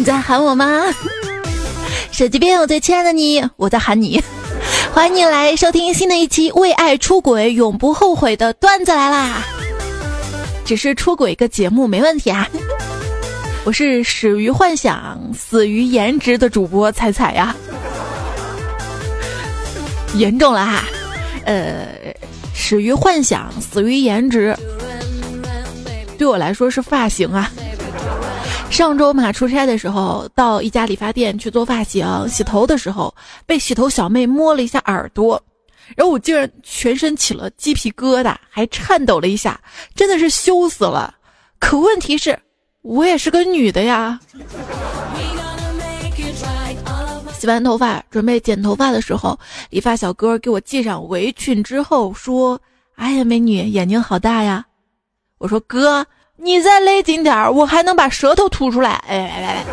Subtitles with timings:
[0.00, 0.66] 你在喊我吗？
[2.10, 4.18] 手机边，我最亲爱的你，我在喊你。
[4.94, 9.42] 欢迎你来收听新的一期《为爱出轨永不后悔》的段子来啦！
[10.64, 12.48] 只是出轨一个节目没问题啊。
[13.64, 17.54] 我是始于幻想，死于颜值的主播彩彩呀。
[20.14, 20.84] 严重了哈，
[21.44, 21.88] 呃，
[22.54, 24.56] 始于幻想，死于颜值。
[26.16, 27.52] 对我来说是发型啊。
[28.70, 35.42] 上周嘛，出差的时候到一家理发店去做发型，洗头的时候被洗头小妹摸了一下耳朵，
[35.96, 39.60] 然后我竟然全身起了鸡皮疙瘩，还颤抖了一下，
[39.94, 41.14] 真的是羞死了。
[41.58, 42.38] 可问题是，
[42.80, 44.18] 我也是个女的呀。
[47.38, 52.58] 洗完头发准备剪头发的时候，理发小哥给我系上围裙之后说
[52.96, 54.64] ：“哎呀，美女眼睛好大呀。”
[55.38, 56.06] 我说：“哥。”
[56.42, 58.92] 你再勒紧点儿，我还能把舌头吐出来。
[59.06, 59.64] 哎来来来，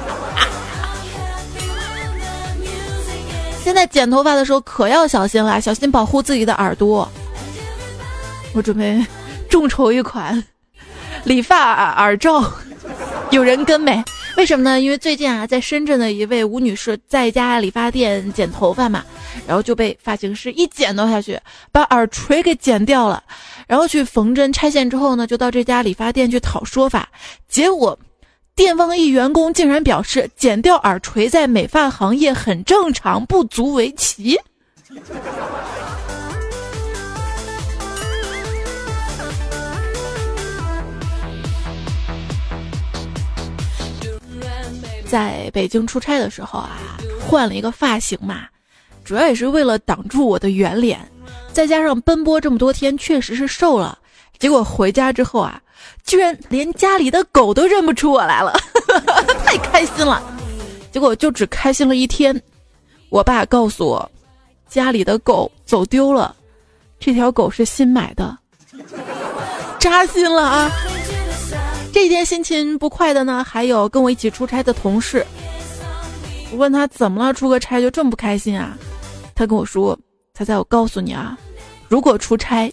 [3.64, 7.10] 现在剪头发的时候可要小心了，小心保护自己的耳朵。
[8.54, 9.02] 我准备
[9.50, 10.44] 众筹一款
[11.24, 12.44] 理发耳罩，
[13.30, 14.04] 有人跟没？
[14.38, 14.80] 为什么呢？
[14.80, 19.04] 因为最近啊，在深圳的一位吴女士在一家理发店剪头发嘛，
[19.48, 21.40] 然后就被发型师一剪刀下去，
[21.72, 23.24] 把耳垂给剪掉了。
[23.68, 27.10] 然后去缝针拆线之后呢，就到这家理发店去讨说法。
[27.48, 27.98] 结果，
[28.56, 34.40] 店方一员工竟然表示，剪掉耳垂在美发行业很正常，不足为奇。
[45.10, 46.78] 在北京出差的时候啊，
[47.20, 48.46] 换了一个发型嘛，
[49.04, 51.00] 主要也是为了挡住我的圆脸，
[51.54, 53.98] 再加上奔波这么多天，确实是瘦了。
[54.38, 55.62] 结果回家之后啊，
[56.04, 58.54] 居然连家里的狗都认不出我来了，
[59.46, 60.22] 太开心了。
[60.92, 62.40] 结果就只开心了一天，
[63.10, 64.12] 我爸告诉我，
[64.68, 66.36] 家里的狗走丢了，
[67.00, 68.38] 这条狗是新买的，
[69.80, 70.72] 扎心了啊。
[71.98, 75.26] 这一天心情不快的呢，还有跟我一起出差的同事。
[76.52, 78.78] 我问他怎么了，出个差就这么不开心啊？
[79.34, 79.98] 他跟我说
[80.38, 81.36] ：“猜猜我告诉你啊，
[81.88, 82.72] 如果出差，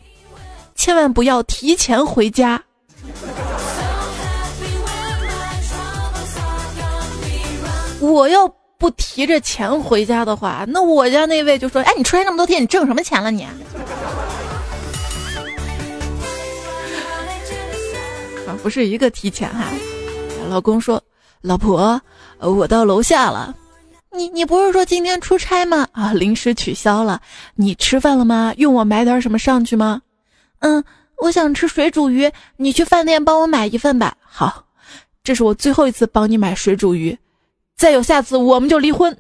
[0.75, 2.63] 千万不要提前回家。
[8.01, 8.47] 我要
[8.77, 13.47] 不提着钱回家的话，那我家那位就说：‘哎，你出差那么多天，你挣什么钱了你？’”
[18.65, 19.67] 不是一个提前哈，
[20.49, 21.01] 老公说
[21.43, 22.01] ：“老婆，
[22.39, 23.55] 我到楼下了。
[24.11, 25.87] 你你不是说今天出差吗？
[25.93, 27.21] 啊，临时取消了。
[27.57, 28.55] 你吃饭了吗？
[28.57, 30.01] 用我买点什么上去吗？
[30.61, 30.83] 嗯，
[31.19, 34.17] 我想吃水煮鱼，你去饭店帮我买一份吧。
[34.23, 34.65] 好，
[35.23, 37.19] 这是我最后一次帮你买水煮鱼，
[37.77, 39.15] 再有下次我们就离婚。”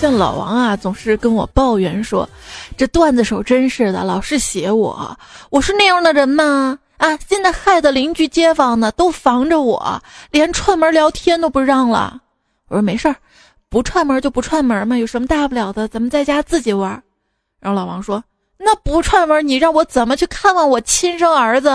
[0.00, 2.26] 像老王啊，总是跟我抱怨说
[2.74, 5.14] ：“这段子手真是的，老是写我。
[5.50, 6.78] 我是那样的人吗？
[6.96, 12.18] 啊，现在害得邻居街坊呢都防着我，连串门聊天都不让了。”
[12.68, 13.16] 我说：“没事儿，
[13.68, 15.86] 不串门就不串门嘛，有什么大不了的？
[15.88, 16.90] 咱们在家自己玩。”
[17.60, 18.24] 然后老王说
[18.56, 21.68] ：“那不串门，你让我怎么去看望我亲生儿子？”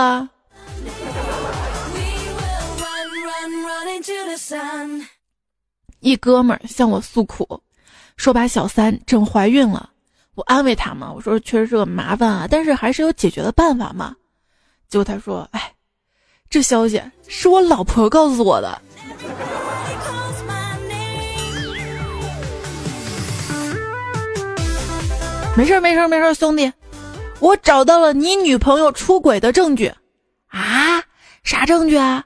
[6.00, 7.60] 一哥们儿向我诉苦。
[8.16, 9.90] 说把小三整怀孕了，
[10.34, 14.16] 我安慰他嘛，我说确实是个麻烦啊，但是还是有解决的办法嘛。
[14.88, 15.72] 结果他说：“哎，
[16.48, 18.80] 这消息是我老婆告诉我的。”
[25.56, 26.70] 没事儿没事儿没事儿，兄弟，
[27.40, 29.92] 我找到了你女朋友出轨的证据。
[30.48, 31.02] 啊？
[31.42, 32.24] 啥证据啊？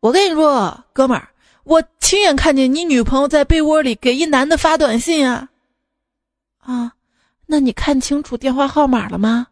[0.00, 1.28] 我跟你说，哥们儿。
[1.70, 5.46] 我亲眼看见你女朋友在被窝里给一男的发短信啊！
[6.58, 6.94] 啊，
[7.46, 9.46] 那你看清楚电话号码了吗？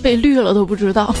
[0.00, 1.12] 被绿了都不知道。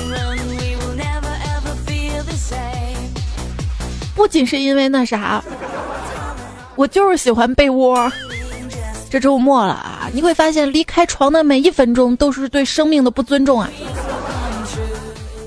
[4.14, 5.42] 不仅是因为那啥，
[6.76, 8.08] 我就是喜欢被窝。
[9.10, 13.70] 这周末了啊，你会发现离开床的每一分钟都是对生命的不尊重啊！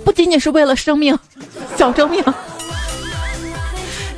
[0.06, 1.18] 不仅仅是为了生命，
[1.78, 2.24] 小生命。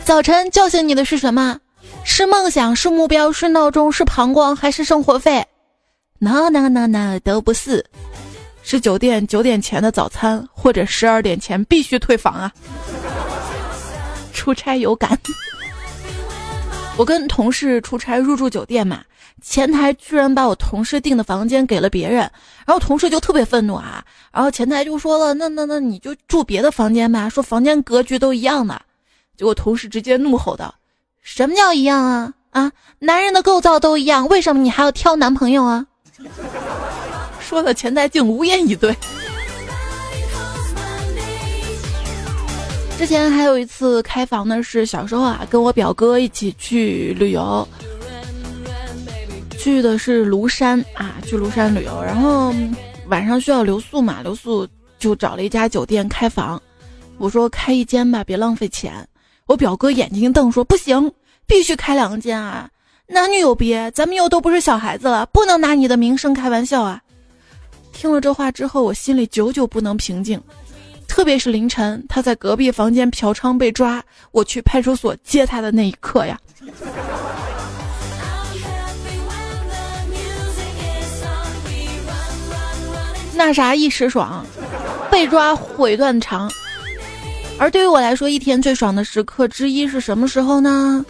[0.04, 1.58] 早晨叫醒你的是什么？
[2.04, 2.76] 是梦想？
[2.76, 3.32] 是目标？
[3.32, 3.92] 是闹钟？
[3.92, 4.56] 是膀胱？
[4.56, 5.46] 还是生活费
[6.20, 7.86] ？No No No No，都不是。
[8.64, 12.52] 是酒店九点前的早餐，或者十二点前必须退房啊！
[14.34, 15.18] 出差有感。
[16.96, 19.02] 我跟同事出差入住酒店嘛，
[19.42, 22.20] 前台居然把我同事订的房间给了别人，
[22.66, 28.80] 然后同事就特别愤怒啊，然后前台就说了，那那那你就住别的房间吧，说房间格局都一样的，
[29.36, 30.76] 结果同事直接怒吼道
[31.24, 32.34] ：“什么叫一样啊？
[32.52, 35.88] 啊，男人的构造都一样，为什么你还要挑男朋友啊？”
[37.42, 38.96] 说的前台竟无言以对。
[43.04, 47.68] 之前还有一次开房的是小时候啊，跟我表哥一起去旅游，
[49.60, 52.54] 去的是庐山啊，去庐山旅游，然后
[53.08, 54.66] 晚上需要留宿嘛，留宿
[54.98, 56.62] 就找了一家酒店开房。
[57.18, 59.06] 我说开一间吧，别浪费钱。
[59.48, 61.12] 我表哥眼睛一瞪说：“不行，
[61.46, 62.70] 必须开两间啊，
[63.08, 67.02] 男女有别，咱们又都不是小孩子了，不能拿你的名声开玩笑啊。”
[67.92, 70.42] 听了这话之后，我心里久久不能平静。
[71.14, 76.40] 特别是凌晨，他在隔壁房间嫖娼被抓，我去派出所接他的那一刻呀，
[83.36, 84.44] 那啥一时爽，
[85.12, 86.52] 被抓悔断肠。
[87.60, 91.06] 而对于我来说，一天最爽的时刻之一是什么时候呢？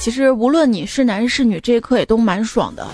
[0.00, 2.84] 其实无论你是男是女，这一刻也都蛮爽的。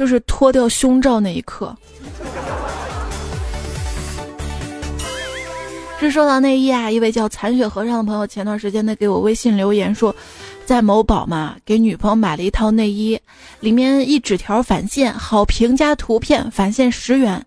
[0.00, 1.76] 就是脱掉胸罩那一刻。
[5.98, 10.16] 是说到内衣啊，一位叫残雪和尚的朋友前段时间呢给我微信留言说，
[10.64, 13.20] 在某宝嘛给女朋友买了一套内衣，
[13.60, 17.44] 里面一纸条返现好评加图片返现十元，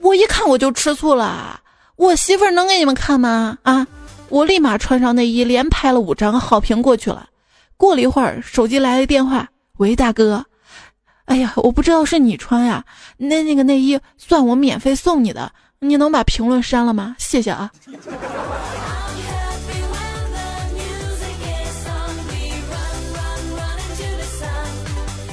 [0.00, 1.60] 我一看我就吃醋了，
[1.96, 3.58] 我媳妇儿能给你们看吗？
[3.62, 3.86] 啊，
[4.30, 7.28] 我立马穿上内衣连拍了五张好评过去了，
[7.76, 10.42] 过了一会儿手机来了电话，喂大哥。
[11.28, 12.84] 哎呀，我不知道是你穿呀，
[13.18, 17.14] 那那个内衣算我免费送你的，你能把评论删了吗？
[17.18, 17.70] 谢谢啊。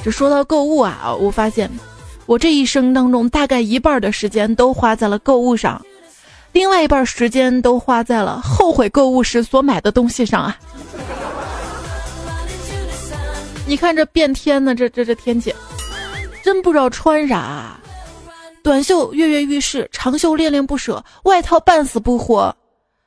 [0.04, 1.68] 这说到购物啊，我发现
[2.26, 5.84] 我这一生当中大概一半的时间都花在了购物上，
[6.52, 10.56] 另外一半时间都花在了后悔购物时所买的东西上啊。
[13.66, 15.52] 你看这变天的这这这天气。
[16.46, 17.76] 真不知道穿啥，
[18.62, 22.54] 短袖跃跃欲试，长袖恋恋不舍，外套半死不活。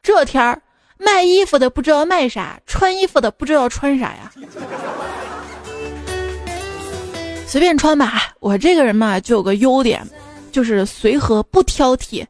[0.03, 0.61] 这天儿
[0.97, 4.29] 卖衣服的不知道卖啥，穿衣服的不知道穿啥呀。
[7.47, 10.05] 随便穿吧，我这个人嘛就有个优点，
[10.51, 12.25] 就是随和不挑剔。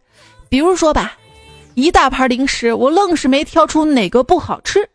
[0.48, 1.14] 比如说吧，
[1.74, 4.88] 一大盘零食，我愣是没挑出哪个不好吃。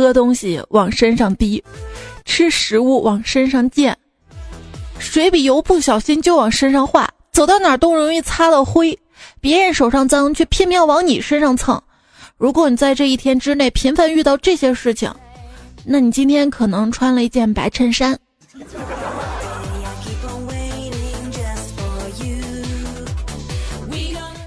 [0.00, 1.62] 喝东西往身上滴，
[2.24, 3.96] 吃食物往身上溅，
[4.98, 8.98] 水比油不小心就往身上化，走到哪儿都容易擦到灰。
[9.40, 11.82] 别人手上脏，却偏偏往你身上蹭。
[12.36, 15.10] 如果你在这一天之内频繁遇到这些事情，
[15.84, 18.18] 那你今天可能穿了一件白衬衫。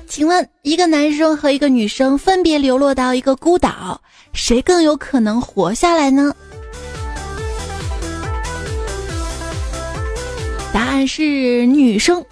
[0.08, 4.00] 请问，一个男生和一个女生分别流落到一个孤岛。
[4.34, 6.34] 谁更有可能活下来呢？
[10.74, 12.24] 答案是女生，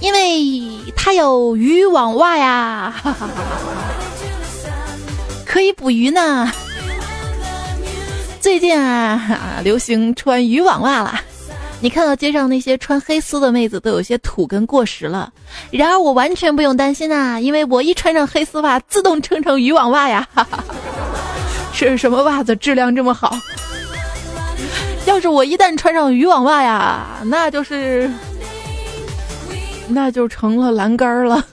[0.00, 2.94] 因为她有渔网袜呀，
[5.46, 6.50] 可以捕鱼呢。
[8.40, 11.20] 最近啊，流行穿渔网袜了。
[11.80, 15.32] 你看到街上那些穿黑丝的妹子都有些土跟过时了，
[15.70, 20.26] 然而我完全不用担心呐，因为我一穿上黑丝袜，自动撑成渔网袜呀。
[20.34, 20.64] 哈哈
[21.78, 22.56] 这是什么袜子？
[22.56, 23.38] 质量这么好？
[25.06, 28.10] 要是我一旦穿上渔网袜呀，那就是，
[29.86, 31.46] 那就成了栏杆了。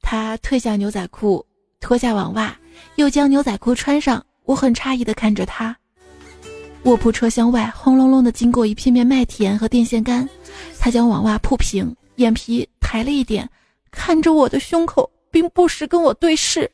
[0.00, 1.44] 他褪下牛仔裤，
[1.80, 2.56] 脱下网袜，
[2.94, 4.24] 又将牛仔裤穿上。
[4.46, 5.76] 我很诧异的看着他。
[6.84, 10.26] 卧铺车厢外，轰隆隆的经过一片片麦田和电线杆。
[10.80, 13.46] 他将网袜铺平，眼皮抬了一点，
[13.90, 16.70] 看着我的胸口，并不时跟我对视。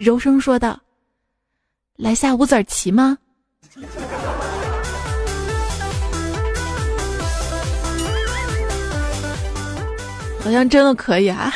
[0.00, 0.80] 柔声说道
[1.98, 3.18] ：“来下五子棋吗？
[10.42, 11.54] 好像真的可以啊！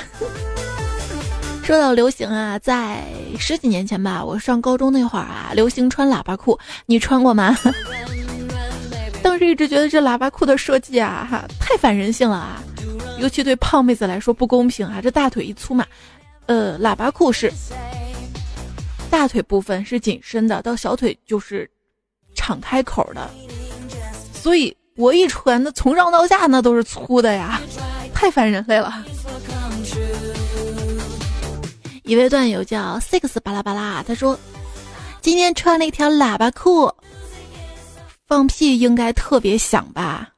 [1.63, 3.03] 说到流行啊，在
[3.39, 7.57] 十几年前吧，我上高中那会儿啊，流行穿喇叭裤，你穿过吗？
[9.23, 12.63] 当时一直觉得这喇叭裤的设计啊，哈，太反人性了啊，
[13.19, 15.87] 尤其对胖妹子来说不公平啊，这大腿一粗嘛，
[16.45, 17.51] 呃，喇叭裤是。
[19.15, 21.71] 大腿部分是紧身的，到小腿就是
[22.35, 23.31] 敞开口的，
[24.33, 27.61] 所以我一穿，那从上到下那都是粗的呀，
[28.13, 28.93] 太烦人类了。
[32.03, 34.37] 一位段友叫 six 巴拉巴拉，他说
[35.21, 36.93] 今天穿了一条喇叭裤，
[38.27, 40.29] 放屁应该特别响吧。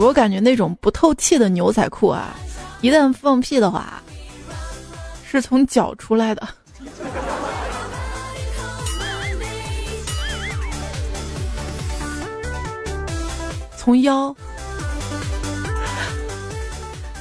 [0.00, 2.34] 我感觉那种不透气的牛仔裤啊，
[2.80, 4.02] 一旦放屁的话，
[5.28, 6.48] 是从脚出来的。
[13.76, 14.34] 从腰。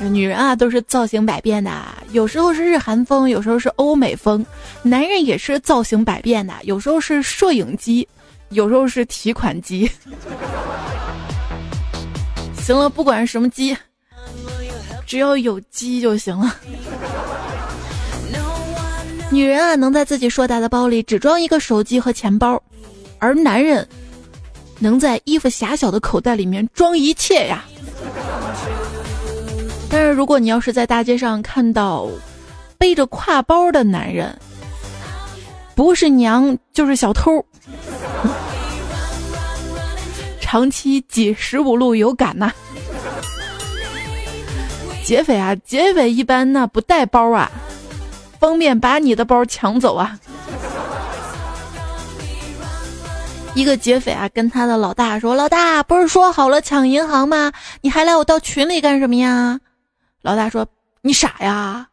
[0.10, 1.70] 女人啊，都是造型百变的，
[2.14, 4.42] 有时候是日韩风，有时候是欧美风；
[4.82, 8.08] 男人也是造型百变的，有时候是摄影机，
[8.52, 9.92] 有时候是提款机。
[12.70, 13.76] 行了，不管是什么鸡，
[15.08, 16.56] 只要有鸡就行了。
[19.32, 22.62] 女人啊，能在自己硕大的包里只装一个手机和钱包，
[23.18, 23.88] 而男人
[24.78, 27.66] 能在衣服狭小的口袋里面装一切呀。
[29.90, 32.08] 但是如果你要是在大街上看到
[32.78, 34.38] 背着挎包的男人，
[35.74, 37.44] 不是娘就是小偷。
[40.52, 42.52] 长期挤十五路有感呐，
[45.06, 47.52] 劫匪啊，劫匪一般那不带包啊，
[48.40, 50.20] 方便把你的包抢走啊。
[53.54, 57.52] 一个劫匪啊，跟他的老大说：“老大，不是说好了抢银行吗？
[57.82, 59.60] 你还来我到群里干什么呀？”
[60.24, 60.66] 老大说
[61.04, 61.90] ：“你傻呀，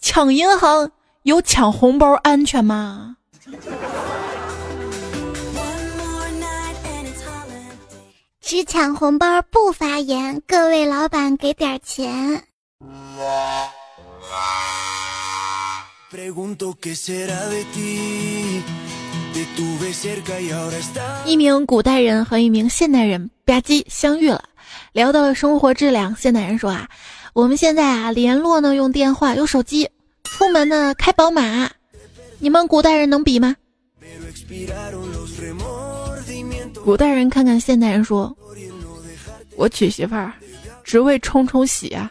[0.00, 0.90] 抢银行
[1.24, 3.16] 有抢红包安全吗？”
[8.50, 12.42] 只抢红包不发言，各位老板给点钱。
[21.24, 24.42] 一名古代人和一名现代人吧唧相遇了，
[24.90, 26.16] 聊到了生活质量。
[26.16, 26.88] 现代人说啊，
[27.32, 29.88] 我们现在啊联络呢用电话、用手机，
[30.24, 31.70] 出门呢开宝马，
[32.40, 33.54] 你们古代人能比吗？
[36.90, 38.36] 古代人看看现代人说
[39.54, 40.32] ：“我娶媳妇儿，
[40.82, 42.10] 只为冲冲喜啊。”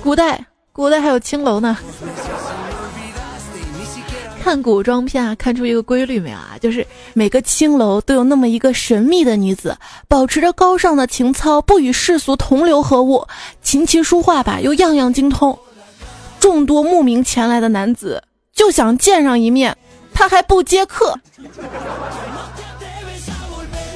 [0.00, 0.40] 古代，
[0.72, 1.76] 古代还有青楼呢。
[4.40, 6.56] 看古装片啊，看出一个规律没有啊？
[6.60, 13.26] 就是每个青楼都有那么一个神秘的女子，保持着高尚的情操，不与世俗同流合污，
[13.62, 15.58] 琴棋书画吧又样样精通。
[16.44, 18.22] 众多慕名前来的男子
[18.52, 19.74] 就想见上一面，
[20.12, 21.18] 他还不接客。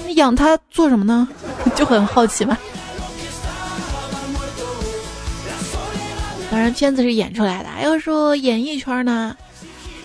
[0.07, 1.29] 你养他做什么呢？
[1.77, 2.57] 就很好奇嘛。
[6.51, 7.69] 当然，片子是演出来的。
[7.83, 9.37] 要说演艺圈呢，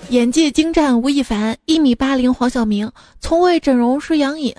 [0.10, 4.54] 演技精湛吴亦凡，一米八零黄晓明，从未整容是杨颖。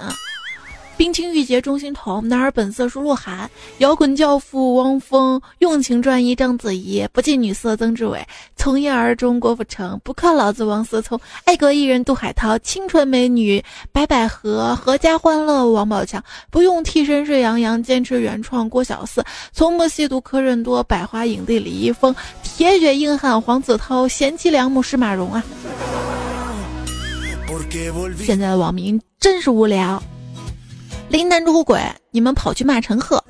[0.97, 8.25] 冰清玉洁钟欣桐，男儿本色是鹿晗，摇滚教父汪峰，用情专一章子怡，不近女色曾志伟，
[8.55, 25.43] 从一而终郭富城，不靠老子王思聪，爱国艺人杜海涛，清纯美女白百合，阖家欢乐王宝强，不用替身是杨洋，坚持原创郭小四，从不吸毒柯震多，百花影帝李易峰，铁血硬汉黄子韬，贤妻良母是马蓉啊！
[28.25, 30.01] 现在的网民真是无聊。
[31.15, 31.81] 林丹出轨，
[32.11, 33.23] 你们跑去骂陈赫；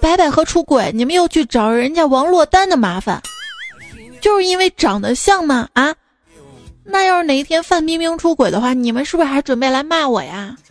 [0.00, 3.20] 白百合出轨，你们又去找人家王珞丹的麻烦，
[4.20, 5.68] 就是因为长得像吗？
[5.72, 5.92] 啊？
[6.84, 10.56] 那要是哪一天范冰冰出轨的话，你们是不是还准备来骂我呀？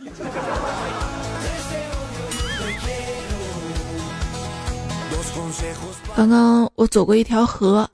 [6.16, 7.86] 刚刚我走过一条河，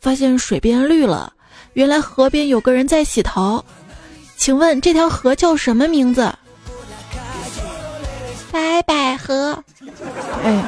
[0.00, 1.32] 发现水变绿了，
[1.74, 3.64] 原来河边有个人在洗头。
[4.36, 6.34] 请问这条河叫什么名字？
[8.52, 9.64] 白百合，
[10.44, 10.62] 哎，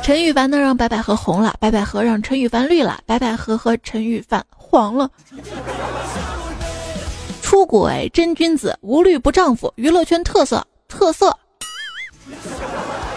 [0.00, 5.10] 陈羽凡呢让白百合红了，白百合让陈羽凡绿了，白百合和陈羽凡黄了。
[7.42, 11.36] 出轨真君子，无绿不丈夫，娱乐圈特色特色。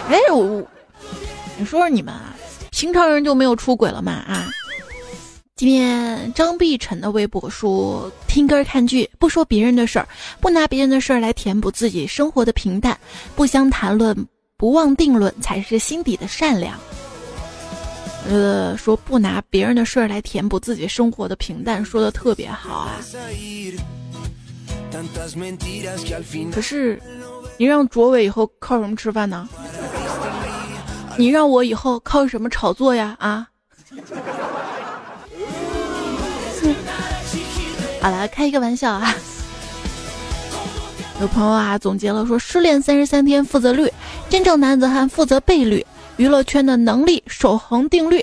[0.08, 0.66] 哎，我，
[1.56, 2.34] 你说说你们啊，
[2.72, 4.12] 平常人就没有出轨了吗？
[4.12, 4.48] 啊？
[5.54, 10.08] 今天张碧晨的微博说：“听歌看剧，不说别人的事儿，
[10.40, 12.98] 不拿别人的事儿来填补自己生活的平淡，
[13.36, 14.16] 不相谈论，
[14.56, 16.78] 不妄定论，才是心底的善良。”
[18.26, 22.98] 呃，说不拿别人的事儿来填补自己生活的平淡，说的特别好啊。
[26.52, 27.00] 可是，
[27.58, 29.48] 你让卓伟以后靠什么吃饭呢？
[31.18, 33.14] 你让我以后靠什么炒作呀？
[33.20, 33.46] 啊？
[38.02, 39.14] 好了，开一个玩笑啊。
[41.20, 43.88] 有朋友啊总结了说：失恋三十三天负责率，
[44.28, 48.20] 真正男子汉负责倍率，娱乐圈的能力守恒定律。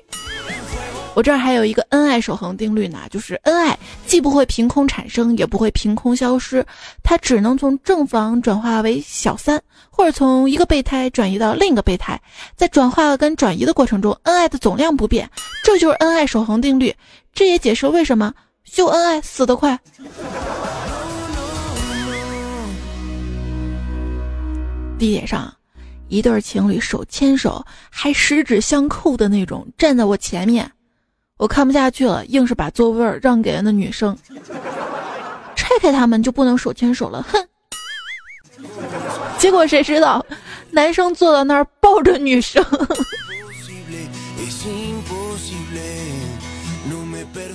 [1.14, 6.66] 我这儿还有一个恩爱守恒定律呢，就是恩爱既不会凭空产生，也不会凭空消失，
[7.02, 12.20] 它只能从正房转化为小三，或者从一个备胎转移到另一个备胎，
[12.58, 15.30] 在转化跟转移的过程中，恩爱的总量不变，
[15.64, 16.94] 这就是恩爱守恒定律。
[17.34, 18.34] 这也解释为什么
[18.72, 19.80] 秀恩爱死得快。
[25.00, 25.52] 地铁上，
[26.08, 30.72] 一对情侣手牵手，还十指相扣的那种，站在我前面。
[31.38, 34.16] 我看不下去了，硬是把座位让给了那女生。
[35.56, 37.48] 拆开他们就不能手牵手了，哼！
[39.40, 40.24] 结果谁知道，
[40.70, 42.64] 男生坐到那儿抱着女生。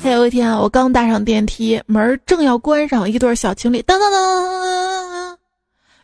[0.04, 5.36] 还有一天啊，我刚搭上电梯，门正要关上，一对小情侣噔噔噔，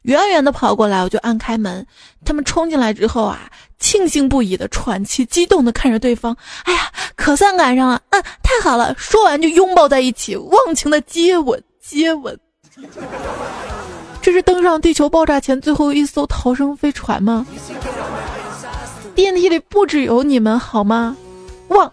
[0.03, 1.87] 远远的跑过来，我就按开门。
[2.25, 3.51] 他们冲进来之后啊。
[3.79, 6.37] 庆幸不已的喘气，激动的看着对方。
[6.65, 7.99] 哎呀，可算赶上了！
[8.11, 8.95] 嗯，太好了！
[8.99, 12.39] 说完就拥抱在一起，忘情的接吻，接吻。
[14.21, 17.47] 这是登上地球爆炸前最后一艘逃生飞船吗？
[19.15, 21.17] 电梯里不只有你们好吗？
[21.69, 21.91] 忘。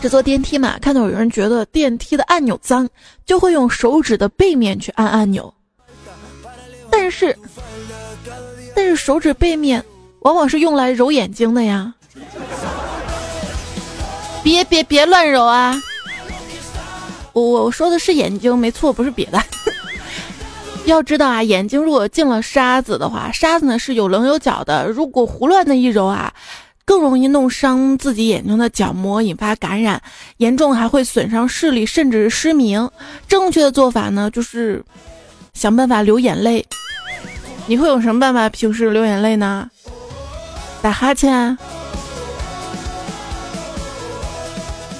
[0.00, 2.88] 这坐电梯嘛，看到有人觉得电梯的按钮脏，
[3.26, 5.52] 就会用手指的背面去按按钮。
[6.90, 7.36] 但是。
[8.74, 9.84] 但是手指背面
[10.20, 11.92] 往往是用来揉眼睛的呀！
[14.42, 15.78] 别别别乱揉啊！
[17.32, 19.42] 我我说的是眼睛，没错，不是别的。
[20.86, 26.32] 要知道啊，眼睛如果进了沙子的话，沙子呢是有棱有角的，如果胡乱的一揉啊，
[26.84, 30.02] 更容易弄伤自己眼睛的角膜，引发感染，
[30.38, 32.90] 严重还会损伤视力，甚至是失明。
[33.28, 34.82] 正确的做法呢，就是
[35.54, 36.66] 想办法流眼泪。
[37.66, 39.70] 你会有什么办法平时流眼泪呢？
[40.82, 41.56] 打哈欠，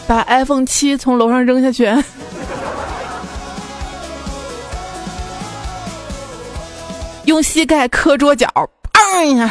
[0.07, 1.91] 把 iPhone 七从楼上扔下去，
[7.25, 8.47] 用膝盖磕桌角，
[8.93, 9.51] 砰一下。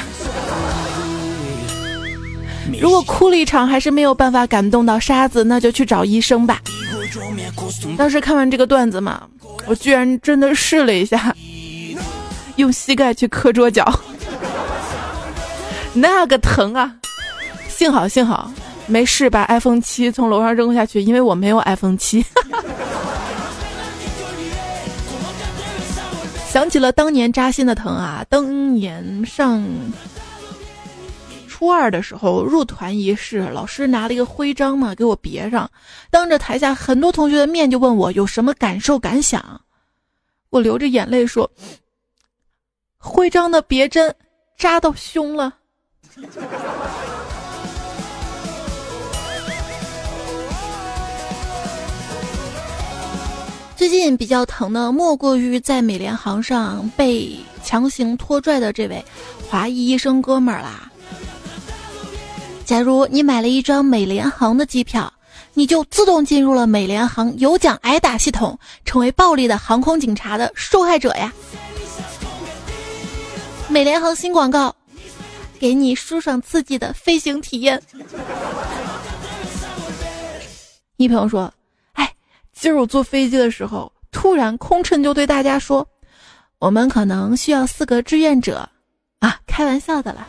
[2.81, 6.61] 如果哭了一场还是没有办法感动到沙子，那就去找医生吧。
[7.97, 9.23] 当时看完这个段子嘛，
[9.65, 11.35] 我居然真的试了一下。
[12.57, 13.89] 用膝盖去磕桌角，
[15.93, 16.93] 那个疼啊！
[17.69, 18.51] 幸好幸好
[18.85, 22.25] 没事，把 iPhone 七从楼上扔下去，因为我没有 iPhone 七。
[26.51, 28.25] 想起了当年扎心的疼啊！
[28.27, 29.63] 当年上
[31.59, 35.69] 初二的时候入团仪式，老师拿了一个徽章嘛，给我别上，
[36.09, 39.59] 当着台下很多同学的面就问我有什么感受感想，
[40.51, 41.51] 我流着眼泪说。
[42.97, 44.15] 徽章的别针
[44.57, 45.53] 扎到胸了。
[53.75, 59.03] 最近比较疼的，莫过于在美联航上被强行拖拽的这位
[59.49, 60.88] 华裔医生哥们儿啦。
[62.69, 65.11] 假如你买了一张美联航的机票，
[65.55, 71.33] 你就自动进入了美联航有奖挨打系统，成为暴力的航空警察的受害者呀。
[73.69, 74.75] 美联航新广告，
[75.57, 77.81] 给你舒爽刺激的飞行体验。
[80.97, 81.51] 一朋友说
[81.93, 82.13] ：“哎，
[82.53, 85.87] 今儿我坐飞机的时候，突然空乘就对大家说，
[86.59, 88.69] 我们可能需要四个志愿者
[89.21, 90.27] 啊，开玩笑的啦。”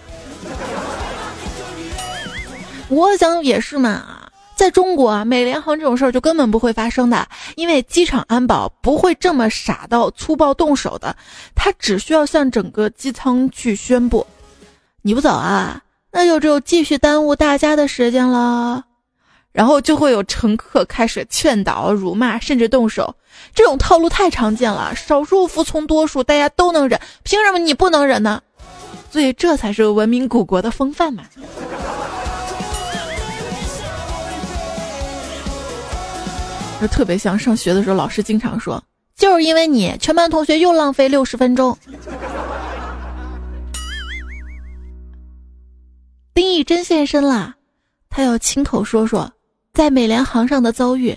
[2.91, 4.27] 我想也是嘛。
[4.57, 7.27] 在中国啊，美联航这种事儿就根本不会发生的，
[7.57, 11.17] 因为机场安保不会这么傻到粗暴动手的，
[11.55, 14.27] 他只需要向整个机舱去宣布
[15.01, 15.81] ：“你不走啊，
[16.13, 18.85] 那就只有继续耽误大家的时间了。”
[19.51, 23.15] 然后就会有乘客开始劝导、辱骂，甚至动手。
[23.55, 28.43] 这种套路太常见了，少数服从多数，大家都能忍，凭什么你不能忍呢？
[29.11, 31.25] 所以这才是文明古国的风范嘛。
[36.81, 38.83] 就特别像上学的时候，老师经常说
[39.15, 41.77] ：“就是因为你，全班同学又浪费六十分钟。
[46.33, 47.55] ”丁义珍现身啦，
[48.09, 49.31] 他要亲口说说
[49.75, 51.15] 在美联航上的遭遇。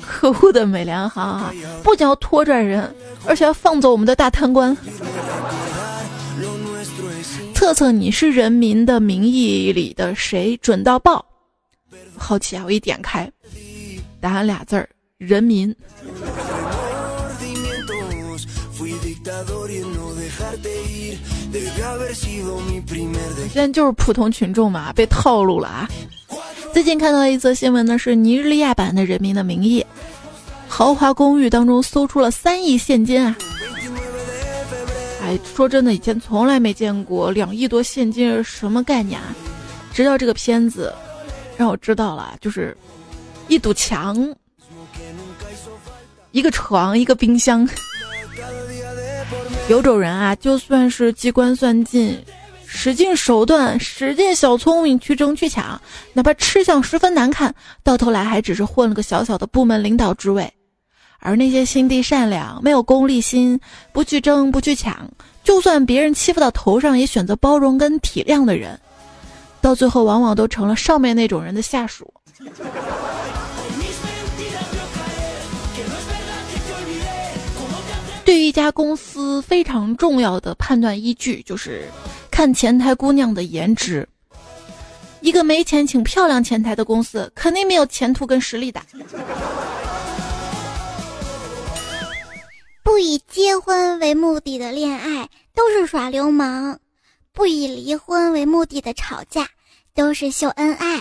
[0.00, 1.52] 可恶的美联航啊！
[1.82, 2.92] 不仅要拖拽人，
[3.26, 4.76] 而且要放走我们的大贪官。
[7.54, 11.24] 测测你是《人民的名义》里的谁准到爆？
[12.16, 12.62] 好奇啊！
[12.64, 13.30] 我一点开，
[14.20, 15.74] 答案俩字儿：人民。
[23.50, 25.88] 现在就是普通群众嘛，被套路了啊！
[26.72, 29.80] 最近看到一则新闻呢，是尼日利亚版的《人民的名义》，
[30.68, 33.36] 豪华公寓当中搜出了三亿现金啊！
[35.22, 39.34] 哎，说真的，以前从来没见过两亿多现金是什么概念啊！
[39.92, 40.94] 直到这个片子
[41.58, 42.74] 让我知道了，就是
[43.48, 44.34] 一堵墙、
[46.30, 47.68] 一个床、一个冰箱。
[49.68, 52.16] 有种人啊，就算是机关算尽。
[52.70, 55.80] 使尽手段，使尽小聪明去争去抢，
[56.12, 60.52] 哪怕吃相十分难看，到头来还只是混了个小小的部门领导职位。
[61.18, 63.58] 而那些心地善良、没有功利心、
[63.90, 65.10] 不去争不去抢，
[65.42, 68.78] 就算别人欺负到头上也选择包容跟体谅的人，
[69.60, 72.12] 到最后往往都成了上面那种人的下属。
[78.24, 81.88] 对于一家公司非常重要的判断依据就是。
[82.30, 84.08] 看前台姑娘的颜值，
[85.22, 88.80] 一个没钱请漂亮前台的公司，肯定没有前途跟实力的。
[92.84, 96.78] 不以结婚为目的的恋爱都是耍流氓，
[97.38, 99.46] 不以离婚为目的的吵架
[99.94, 100.98] 都是秀恩爱。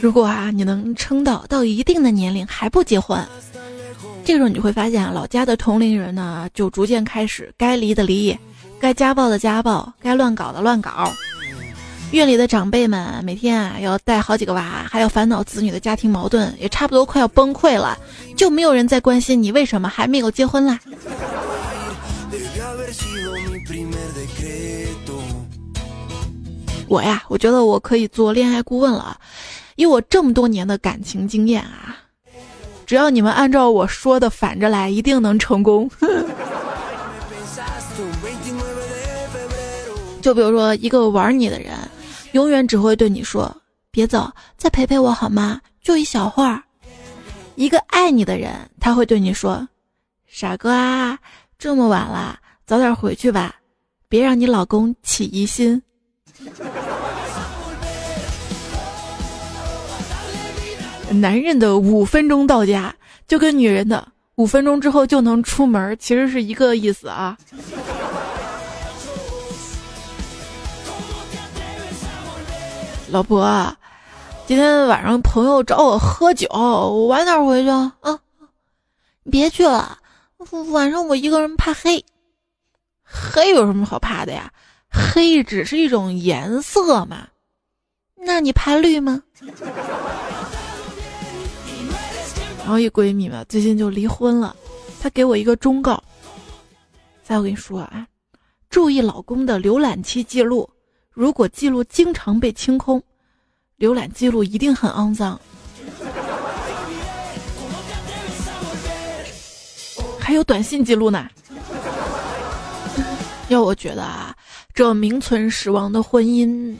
[0.00, 3.24] 如果啊，你能撑到到一定的年龄还不结婚。
[4.24, 8.36] 这时候你会发现啊，老家的同龄人呢，就逐渐开始该离的离，
[8.80, 11.08] 该家暴的家暴，该乱搞的乱搞。
[12.12, 17.98] 院里的长辈们每天啊要带好几个娃，还要烦恼子女的家庭矛盾，也差不多快要崩溃了，
[18.36, 20.78] 就没有人再关心你为什么还没有结婚啦。
[26.88, 29.16] 我呀，我觉得我可以做恋爱顾问了，
[29.74, 31.96] 以我这么多年的感情经验啊。
[32.86, 35.90] 只要你们按照我说的反着来，一定能成功。
[40.22, 41.72] 就比如说，一个玩你的人，
[42.36, 43.50] 永远只会对你说
[43.90, 45.58] ：“别走，再陪陪我好吗？
[45.82, 46.62] 就一小会儿。”
[47.56, 49.66] 一个爱你的人，他会对你说
[50.28, 51.18] ：“傻哥啊，
[51.58, 53.54] 这么晚了，早点回去吧，
[54.06, 55.80] 别让你老公起疑心。”
[61.08, 62.94] 男人的五分钟到家，
[63.26, 67.38] 就跟女人的五分钟之后就能出门，其实是一个意思啊。
[73.08, 73.76] 老婆，
[74.46, 77.92] 今天晚上朋友找我喝酒，我晚点回去啊。
[79.22, 79.98] 你别去了，
[80.72, 82.04] 晚上我一个人怕黑。
[83.04, 84.52] 黑有什么好怕的呀？
[84.90, 87.28] 黑只是一种颜色嘛。
[88.16, 89.22] 那你怕绿吗？
[92.58, 94.56] 然后一闺蜜嘛，最近就离婚了，
[95.00, 96.02] 她给我一个忠告。
[97.22, 98.06] 再我跟你说啊，
[98.68, 100.68] 注意老公的浏览器记录，
[101.16, 103.02] 如果记录经常被清空，
[103.78, 105.40] 浏览记录一定很肮脏。
[110.20, 111.26] 还有短信记录呢。
[113.48, 114.36] 要我觉得啊，
[114.74, 116.76] 这名存实亡的婚姻，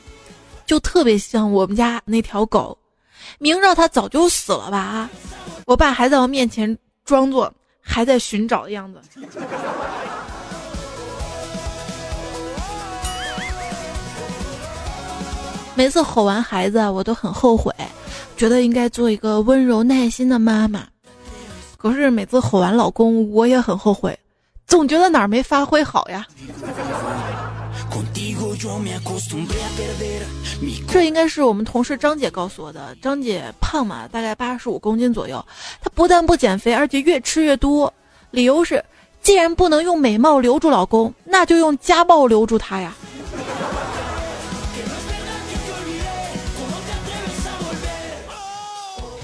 [0.67, 2.77] 就特别像我们家那条狗，
[3.39, 5.09] 明知道它早就死了吧。
[5.65, 9.01] 我爸还在我面前装作还在寻找的样子。
[15.77, 17.71] 每次吼完孩子，我都很后悔，
[18.35, 20.87] 觉得应该做一个温柔耐心的妈妈。
[21.77, 24.17] 可是每次吼完老公，我也很后悔，
[24.65, 26.25] 总觉得哪儿没发挥好呀。
[30.89, 32.97] 这应该是我们同事张姐告诉我的。
[32.99, 35.45] 张姐胖嘛，大概八十五公斤左右。
[35.79, 37.93] 她不但不减肥，而且越吃越多。
[38.31, 38.83] 理由是，
[39.21, 42.95] 既然不能用美貌留住老公，那就用家暴留住他呀。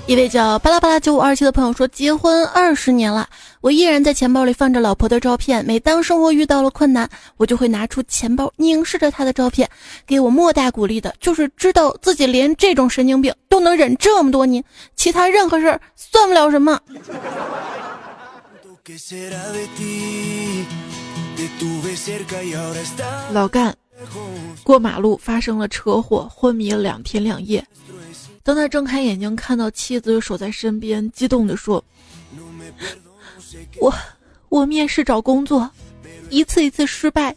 [0.06, 3.26] 一位叫巴拉巴拉九五二七的朋友说：“结婚二十年了，
[3.62, 5.66] 我依然在钱包里放着老婆的照片。
[5.66, 9.68] 每当生活遇到了困难，我就会拿出钱包，凝视着她的照片。
[10.06, 14.62] 给我莫大鼓励的就是知道自己连这种神经病都能忍这么多年，
[14.98, 16.78] 其他任何事儿算不了什么。”
[23.32, 23.74] 老干，
[24.64, 27.66] 过马路发生了车祸，昏迷了两天两夜。
[28.44, 31.84] 当他睁开眼睛，看到妻子守在身边，激动地说
[33.80, 33.94] ：“我，
[34.50, 35.70] 我面试找工作，
[36.30, 37.34] 一次一次失败，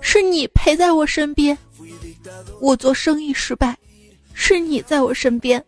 [0.00, 1.56] 是你陪在我身边；
[2.60, 3.76] 我做生意失败，
[4.34, 5.58] 是你在我身边；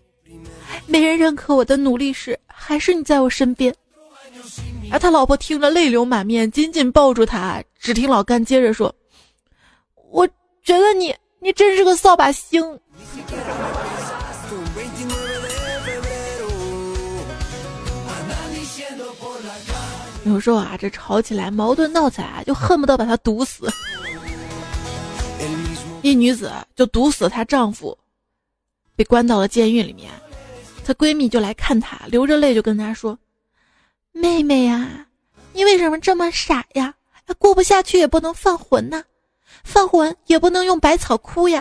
[0.86, 3.74] 没人认可我的努力时，还是你在我身边。”
[4.92, 7.62] 而他老婆听了泪流满面，紧紧抱住他。
[7.80, 8.94] 只听老干接着说
[10.12, 10.28] ：“我
[10.62, 12.62] 觉得你，你真是个扫把星。”
[20.24, 23.68] 有时候啊，这吵起来、矛盾闹起来，就恨不得把他毒死。
[26.00, 27.96] 一女子就毒死她丈夫，
[28.96, 30.10] 被关到了监狱里面。
[30.84, 33.18] 她闺蜜就来看她，流着泪就跟她说
[34.12, 35.06] ：“妹妹呀，
[35.52, 36.94] 你为什么这么傻呀？
[37.38, 39.02] 过不下去也不能犯浑呐，
[39.62, 41.60] 犯浑也不能用百草枯呀。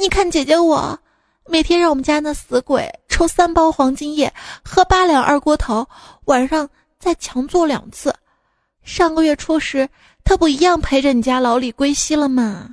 [0.00, 0.98] 你看姐姐我，
[1.46, 4.32] 每天让我们家那死鬼抽三包黄金叶，
[4.64, 5.88] 喝八两二锅头，
[6.26, 6.68] 晚上。”
[7.02, 8.14] 再强做两次，
[8.84, 9.88] 上个月初时，
[10.22, 12.68] 他不一样陪着你家老李归西了吗？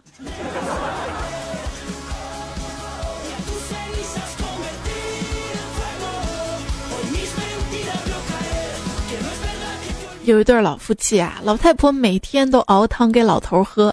[10.25, 13.91] 有一对老夫妻啊，老太婆每天都熬汤给老头喝。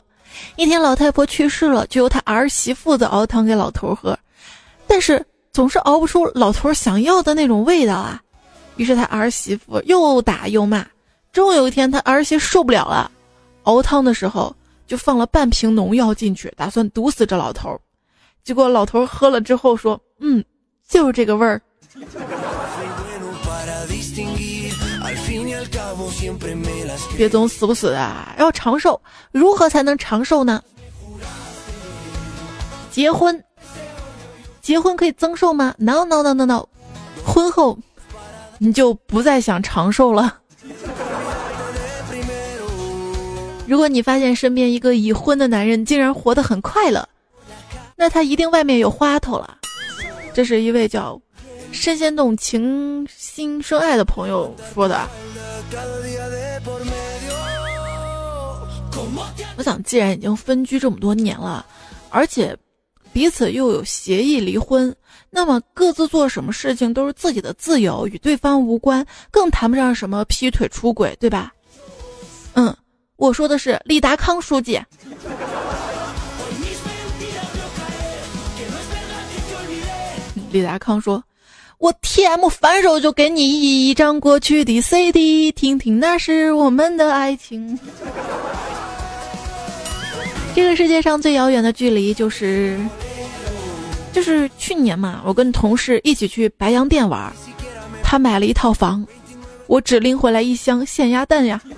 [0.57, 4.19] 一天老太婆去世了，就由他儿媳妇子熬汤给老头喝，
[4.87, 8.21] 但是总是熬不出老头想要的那种味道啊。
[8.77, 10.87] 于是他儿媳妇又打又骂，
[11.33, 13.11] 终有一天他儿媳受不了了，
[13.63, 14.55] 熬汤的时候
[14.87, 17.79] 就放了半瓶农药进去，打算毒死这老头。
[18.45, 20.45] 结果老头喝了之后说：“嗯，
[20.89, 21.61] 就是这个味儿。”
[27.17, 29.01] 别总死不死的，要长寿，
[29.33, 30.63] 如何才能长寿呢？
[32.91, 33.43] 结婚，
[34.61, 36.69] 结婚可以增寿吗？No No No No No，
[37.25, 37.79] 婚后。
[38.59, 40.39] 你就不再想长寿了。
[43.67, 47.07] 如果你发现身边一个已婚的男人竟然活得很快乐，
[47.97, 49.59] 那他一定外面有花头了。
[50.33, 51.21] 这是一位叫
[51.73, 55.09] “身先动情心生爱”的朋友说的。
[59.57, 61.67] 我想，既然已经分居这么多年了，
[62.11, 62.57] 而且
[63.13, 64.95] 彼此又有协议离婚。
[65.31, 71.53] 那么各自做什么事情都是自己的自由，与对方无关，更谈不上什么劈腿出轨，对吧？
[72.55, 72.75] 嗯，
[73.17, 74.81] 我说的是李达康书记。
[80.51, 81.23] 李达康说
[81.77, 87.79] ：“我 T M 反手就给你一张过去的 C D，听听那是我们的爱情。
[90.55, 92.81] 这个世界上最遥远的距离就是。”
[94.17, 97.31] 就是去年嘛，我跟同事一起去白洋淀玩，
[98.03, 99.07] 他买了一套房，
[99.67, 101.61] 我只拎回来一箱咸鸭蛋呀。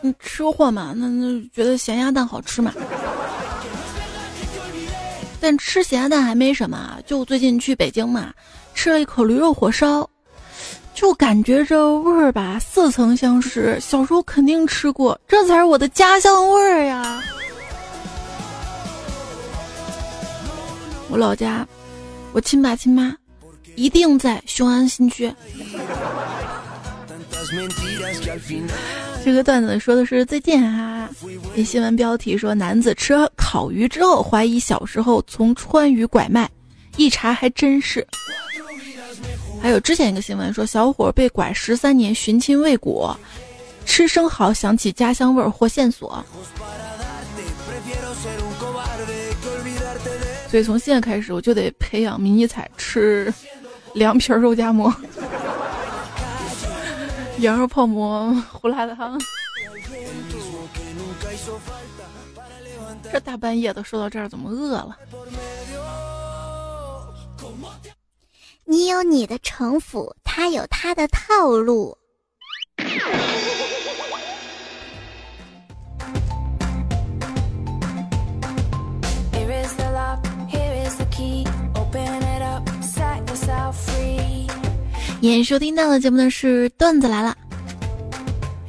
[0.00, 2.72] 你吃货嘛，那那觉得咸鸭蛋好吃嘛？
[5.40, 8.32] 但吃咸鸭蛋还没什么，就最近去北京嘛，
[8.74, 10.08] 吃了一口驴肉火烧，
[10.94, 17.20] 就感觉这味儿吧，似曾相识，小时候肯定吃过，这才是我的家乡味儿呀。
[21.10, 21.66] 我老家，
[22.32, 23.14] 我亲爸亲妈
[23.74, 25.32] 一定在雄安新区。
[29.24, 31.10] 这个段子说的是最近啊，
[31.56, 36.48] 一新闻标题说男子吃烤鱼之后怀疑小时候从川渝拐卖，
[36.96, 38.06] 一查还真是。
[39.60, 43.18] 还有之前一个新闻说小伙被拐十三年寻亲未果，
[43.84, 46.24] 吃生蚝想起家乡味儿获线索。
[50.50, 53.32] 所以从现在开始，我就得培养迷你彩吃
[53.94, 54.92] 凉皮肉夹馍、
[57.38, 59.16] 羊肉泡馍、胡辣汤。
[63.12, 64.96] 这大半夜的说到这儿，怎么饿了？
[68.64, 71.96] 你有你的城府，他有他的套路。
[85.22, 87.36] 您收听到的节目呢是段子来了，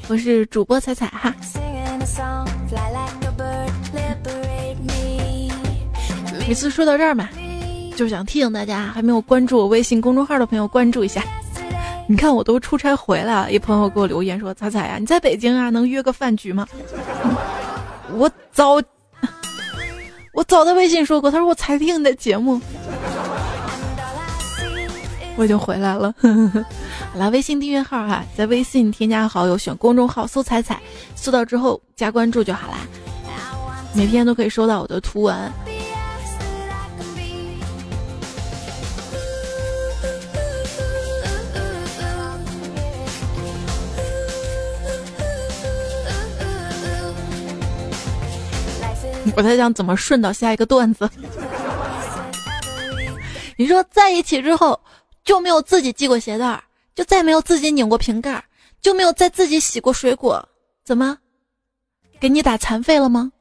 [0.09, 1.33] 我是主播彩彩哈。
[6.45, 7.29] 每次说到这儿嘛，
[7.95, 11.23] 就想提醒大家，还没有关注我微信公众号的朋友关注一下。
[12.05, 16.67] 你看我都出差回来了，一朋友给我留言说：“彩彩呀，你在北京啊，能约个饭局吗？”
[18.11, 18.75] 我早，
[20.35, 22.59] 我早在微信说过，他说我才听你的节目，
[25.37, 26.13] 我已经回来了。
[26.21, 30.79] 好了，微信订阅号哈，在微信添加好友，选公众号搜“彩彩”，
[31.15, 32.77] 搜到之后加关注就好啦。
[33.93, 35.51] 每天都可以收到我的图文。
[49.35, 51.09] 我在想怎么顺到下一个段子。
[53.55, 54.79] 你说在一起之后
[55.31, 56.61] 就没有自己系过鞋带儿，
[56.93, 58.43] 就再没有自己拧过瓶盖儿，
[58.81, 60.45] 就没有再自己洗过水果，
[60.83, 61.17] 怎么？
[62.19, 63.31] 给你打残废了吗？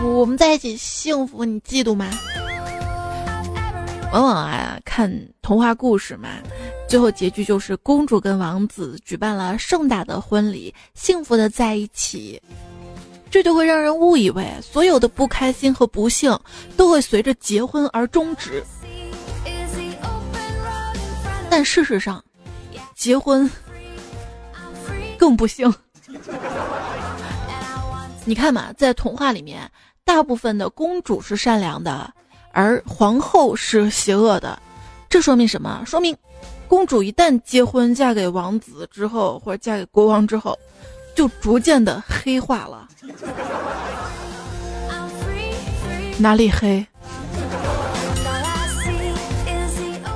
[0.00, 2.08] 我们在一起幸福，你嫉妒吗？
[4.12, 5.12] 往往啊，看
[5.42, 6.28] 童话故事嘛，
[6.88, 12.40] 最后结局就是公主跟王子举办了盛大的婚礼，幸福的在一起。
[13.32, 16.38] 这就会让人误以为所有的不开心和不幸
[16.76, 18.62] 都会随着结婚而终止。
[21.48, 22.22] 但事实上，
[22.94, 23.50] 结婚
[25.16, 25.72] 更不幸。
[28.26, 29.68] 你看嘛，在童话里面，
[30.04, 32.12] 大部分的公主是善良的。
[32.52, 34.60] 而皇后是邪恶的，
[35.08, 35.82] 这说明什么？
[35.86, 36.14] 说明
[36.68, 40.58] 公主一旦结婚嫁给王子之后，或者嫁给国王之后，
[41.14, 42.88] 就逐渐的黑化了。
[46.18, 46.86] 哪里黑？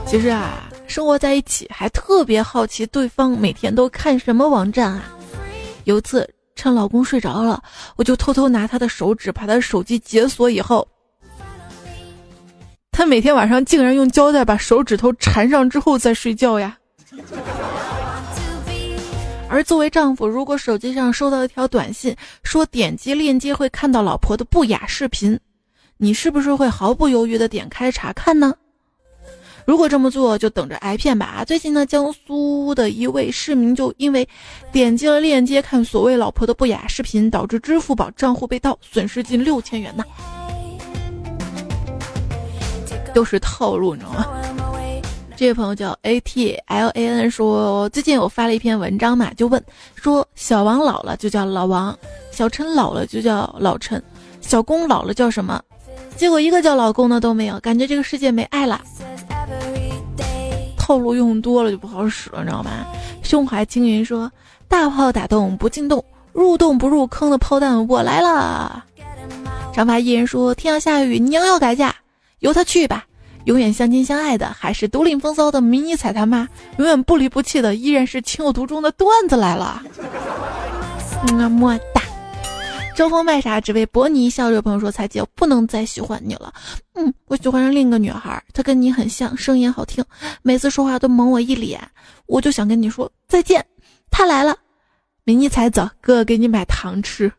[0.06, 5.12] 其实啊，生活在一起还特别好奇对方每天都看什么网站啊。
[5.84, 7.62] 有一次趁老公睡着了，
[7.96, 10.86] 我就偷偷拿他的手指把他手机解锁以后。
[12.92, 16.78] 他每天晚上竟然用胶带把手指头缠上之后再睡觉呀！
[19.48, 25.38] 而作为丈夫，如果手机上收到一条短信，说点击链接会看到老婆的不雅视频，
[25.96, 28.52] 你是不是会毫不犹豫的点开查看呢？
[29.64, 31.44] 如果这么做，就等着挨骗吧！
[31.44, 34.28] 最近呢，江苏的一位市民就因为
[34.70, 40.04] 点击了链接看所谓老婆的不雅视频，导致支付宝账户被盗，损失近六千元呢。
[43.14, 44.75] 都是套路，你知道吗？
[45.36, 49.62] 这位朋友叫 A T L A N 说，最近我发了一篇文章嘛，就问
[49.94, 51.96] 说，小王老了就叫老王，
[52.30, 54.02] 小陈老了就叫老陈，
[54.40, 55.60] 小公老了叫什么？
[56.16, 58.80] 结果一个叫老公的都没有，感觉这个世界没爱了。
[60.78, 62.70] 套路用多了就不好使了，你知道吗？
[63.22, 64.32] 胸怀青云说，
[64.68, 68.82] 大炮打洞不进洞，入洞不入坑的炮弹我来了。
[69.74, 71.94] 长发艺人说，天要下雨，娘要改嫁。
[72.38, 73.04] 由他去吧，
[73.46, 79.80] 永远相亲相爱的还是独领风骚的迷你彩他妈，永远不离不弃的依然是情有独钟的段子来了。
[81.32, 82.02] 么么哒！
[82.96, 84.48] 争锋卖傻只为博你一笑。
[84.48, 86.52] 这位朋友说：“彩姐，我不能再喜欢你了。
[86.94, 90.04] 嗯，我喜欢上另一个女孩，她跟你很像，声音好听，
[90.42, 91.80] 每次说话都蒙我一脸。
[92.26, 93.64] 我就想跟你说再见。
[94.10, 94.56] 她来了，
[95.22, 97.30] 迷你彩走，哥哥给你买糖吃。”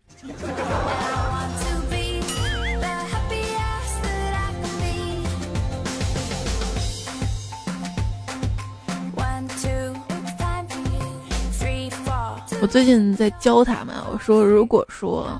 [12.60, 15.40] 我最近在教他们，我说如果说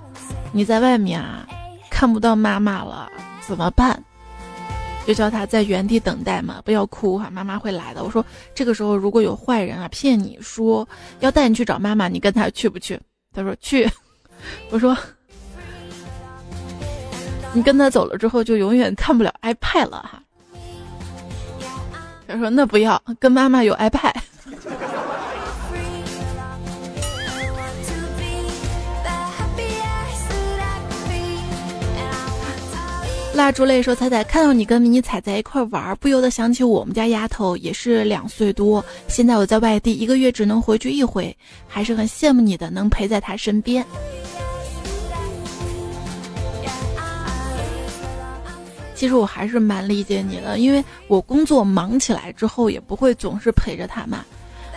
[0.52, 1.48] 你在外面啊
[1.90, 3.10] 看不到妈妈了
[3.42, 4.00] 怎么办？
[5.08, 8.04] 就叫他在原地等待嘛，不要哭哈，妈妈会来的。
[8.04, 10.88] 我说这个时候如果有坏人啊骗你说
[11.22, 13.00] 要带你去找妈妈，你跟他去不去？
[13.34, 13.90] 他说去。
[14.70, 14.96] 我说
[17.54, 20.22] 你跟他走了之后就永远看不了 iPad 了哈。
[22.28, 24.14] 他说那不要，跟妈妈有 iPad。
[33.38, 43.86] 蜡烛泪说：“彩彩看到你跟迷你彩在一块玩，不由得想起我们家丫头也是两岁多，现在我在外地，一个月只能回去一回，还是很羡慕你的，能陪在她身边。
[48.96, 54.26] 其实我还是蛮理解你的，因为我工作忙起来之后，也不会总是陪着她嘛。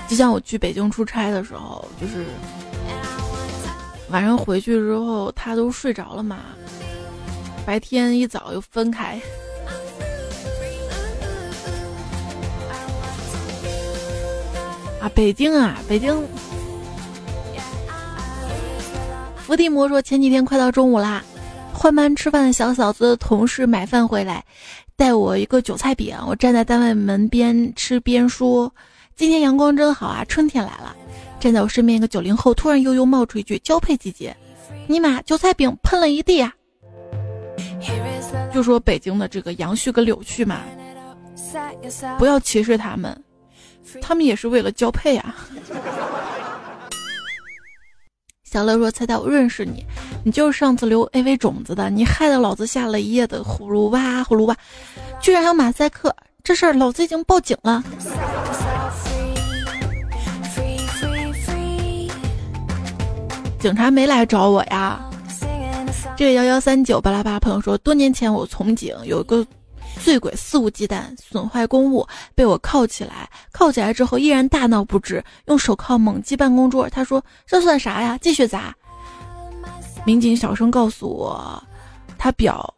[0.06, 2.26] 就像我去北京出差的时候，就是
[4.10, 6.40] 晚上回去之后，她都睡着了嘛。”
[7.70, 9.16] 白天一早又分开。
[15.00, 16.20] 啊，北京啊，北京。
[19.36, 21.22] 伏地魔说，前几天快到中午啦，
[21.72, 24.44] 换班吃饭的小嫂子同事买饭回来，
[24.96, 28.74] 带我一个韭菜饼，我站在单位门边吃边说
[29.14, 30.96] ：“今天阳光真好啊，春天来了。”
[31.38, 34.36] 站在我身边一个九零后突然悠悠冒出一句：“交配季节。”
[34.90, 36.52] 尼玛，韭菜饼喷了一地啊！
[38.52, 40.60] 就说北京的这个杨絮跟柳絮嘛，
[42.18, 43.24] 不要歧视他们，
[44.02, 45.34] 他们也是为了交配啊。
[48.44, 49.86] 小乐说：“猜猜我认识你，
[50.24, 54.56] 你就是上次留 AV 种子的，你害得老子下了一夜的葫芦娃，葫芦娃，
[55.20, 56.12] 居然还有马赛克，
[56.42, 57.84] 这事儿老子已经报警了。”
[63.60, 65.09] 警察没来找我呀。
[66.20, 69.42] 这个幺幺三九巴拉巴朋友说，多年前我从警，有个
[70.04, 73.26] 醉鬼肆无忌惮损坏公物，被我铐起来。
[73.52, 76.86] 铐起来之后依然大闹不止，用手铐猛击办公桌。
[76.90, 78.18] 他说：“这算啥呀？
[78.20, 78.76] 继续砸。”
[80.04, 81.64] 民警小声告诉我，
[82.18, 82.74] 他表。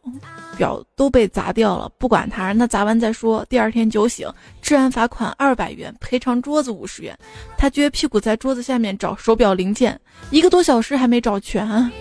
[0.55, 3.43] 表都被砸掉了，不管他，让他砸完再说。
[3.49, 4.31] 第二天酒醒，
[4.61, 7.17] 治安罚款二百元，赔偿桌子五十元。
[7.57, 11.91] 他撅屁股在桌子下面找手表零件，一个多小时还没找全。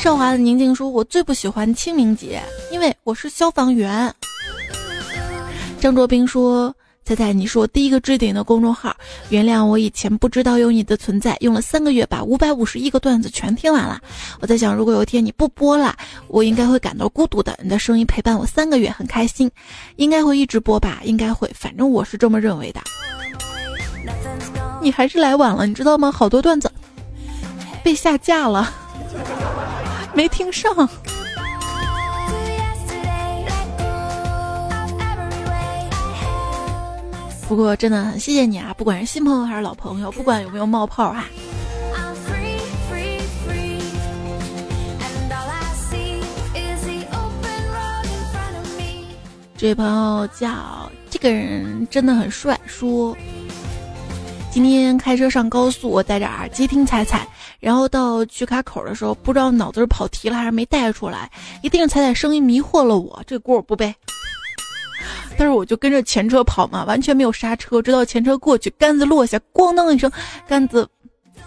[0.00, 2.40] 少华的宁静说：“我最不喜欢清明节，
[2.70, 4.14] 因为我是消防员。”
[5.80, 6.74] 张卓斌说。
[7.04, 8.94] 猜猜你是我第一个置顶的公众号，
[9.30, 13.98] 原谅我以前不知道有你的存在，用了三个月把五百五十一个段子全听完了。
[14.40, 15.96] 我在想，如果有一天你不播了，
[16.26, 17.58] 我应该会感到孤独的。
[17.62, 19.50] 你的声音陪伴我三个月，很开心，
[19.96, 21.00] 应该会一直播吧？
[21.02, 22.80] 应该会，反正我是这么认为的。
[24.82, 26.12] 你还是来晚了，你知道吗？
[26.12, 26.70] 好多段子
[27.82, 28.70] 被下架了，
[30.18, 30.74] 没听上。
[37.46, 41.24] 不过真的很谢谢你啊，不管是新朋友还是老朋友，不管有没有冒泡哈。
[49.56, 53.16] 这位朋友叫这个人真的很帅，说
[54.50, 57.24] 今天开车上高速，我戴着耳机听彩彩，
[57.60, 61.30] 然后到取卡口的时候，不知道脑子是跑题了还是没带出来，
[61.62, 63.94] 一定是彩彩声音迷惑了我，这锅我不背。
[65.36, 70.10] 但是我就跟着前车跑嘛，完全没有刹车，直到前车过去，杆子落下，咣当一声，
[70.48, 70.88] 杆子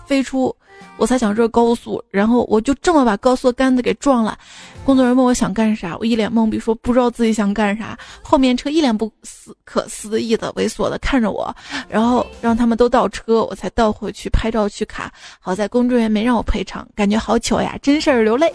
[0.05, 0.55] 飞出，
[1.01, 4.37] 我才想这高速，然后我就这么把高速杆子给撞了。
[4.85, 7.97] 工作人员问我想干啥，我一脸懵逼说不知道自己想干啥。
[8.21, 11.51] 后面车一脸不思可思议的猥琐的看着我，
[11.89, 15.11] 然后让他们都倒车，我才倒回去拍照取卡。
[15.39, 18.53] 好在工作人员没让我赔偿，感觉好糗呀，真事儿流泪。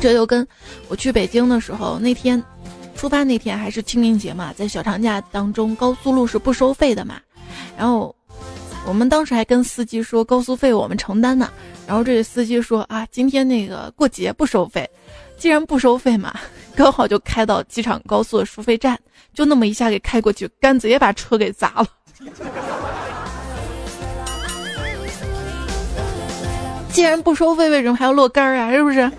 [0.00, 0.46] 这就跟
[0.86, 2.40] 我去北京的时候那天。
[2.94, 7.16] 出发那天还是清明节嘛，在小长假当中，高速路是不收费的嘛。
[7.76, 8.14] 然后
[8.86, 11.50] 我们当时还跟司机说高速费我们承担呢。
[11.86, 14.88] 然后这个司机说啊，今天那个过节不收费，
[15.38, 16.34] 既然不收费嘛，
[16.74, 18.98] 刚好就开到机场高速的收费站，
[19.32, 21.86] 就那么一下给开过去，杆子也把车给砸了。
[26.90, 28.70] 既然不收费，为什么还要落杆儿啊？
[28.70, 29.10] 是不是？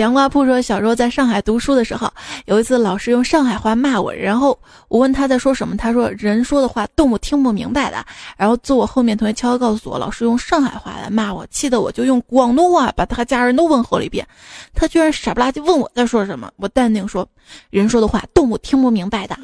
[0.00, 2.10] 凉瓜铺说，小时候在上海读书的时候，
[2.46, 8.02] 有一次老师用上海话骂我，然后我问他在说什么，他说人说的话动物听不明白的。
[8.34, 14.26] 然后坐我后面同学悄悄告诉我，老师用上海话来骂我，气得我就用广东话把他家人都问候了一遍。
[14.72, 17.28] 他居然傻不拉几问我在说什么，我淡定说，
[17.68, 19.36] 人说的话动物听不明白的。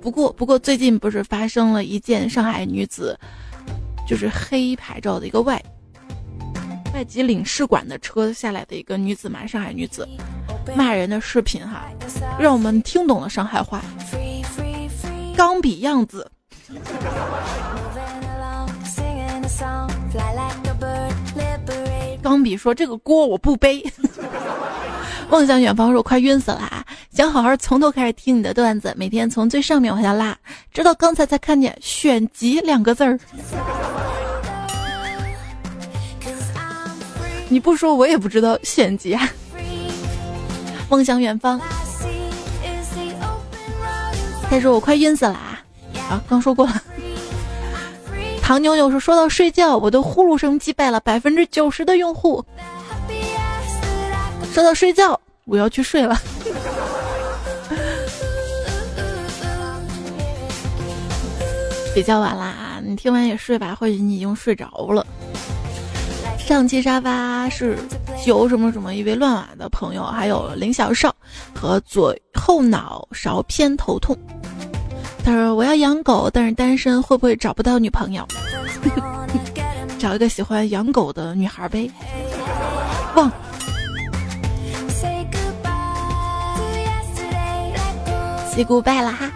[0.00, 3.14] 不过不过最近不是发生了一件上海女子
[4.08, 5.62] 就是黑牌照的一个外。
[6.92, 10.06] 外籍领事馆的车下来的一个女子嘛，上海女子
[10.74, 11.86] 骂人的视频哈，
[12.38, 13.82] 让我们听懂了上海话。
[15.36, 16.30] 钢笔样子。
[22.22, 23.82] 钢笔说：“这个锅我不背。
[25.30, 26.84] ”梦想远方说：“快晕死了啊！
[27.12, 30.36] 想好好从头开始听你的段子，每天从最上面往下拉，
[30.72, 33.18] 直到刚才才看见选集两个字儿。”
[37.52, 39.28] 你不说我也不知道选集啊！
[40.88, 41.60] 梦想远方。
[44.48, 45.60] 他说我快晕死了啊！
[46.08, 46.80] 啊，刚说过了。
[48.40, 52.44] 唐妞妞说说到睡觉，我的呼噜声击败了百分之九十的用户。
[54.52, 56.16] 说到睡觉，我要去睡了。
[61.92, 65.04] 比较晚啦，你听完也睡吧，或许你已经睡着了。
[66.50, 67.78] 上期沙发是
[68.26, 71.14] 有什么什么一位乱码的朋友，还有林小少
[71.54, 74.18] 和左后脑勺偏头痛。
[75.24, 78.26] 他说我要养狗，但是单身，会不会找不到女朋友？
[79.96, 81.88] 找一个喜欢养狗的女孩呗。
[83.14, 83.30] 忘。
[88.50, 89.30] say goodbye 了哈。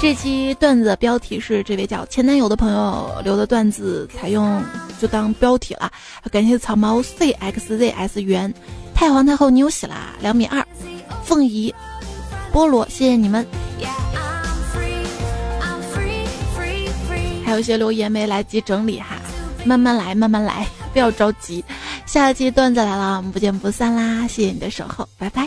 [0.00, 4.62] 这期段子的标题是这位叫前男友的朋友留的段子，采用
[4.98, 5.92] 就当标题了。
[6.32, 8.52] 感谢草毛 cxzs 圆
[8.94, 10.64] 太皇太后你有喜啦，两米二，
[11.22, 11.72] 凤仪
[12.50, 13.46] 菠萝，谢谢你们。
[17.44, 19.16] 还有一些留言没来及整理哈，
[19.64, 21.62] 慢慢来，慢慢来，不要着急。
[22.06, 24.26] 下期段子来了，我们不见不散啦！
[24.26, 25.46] 谢谢你的守候，拜拜。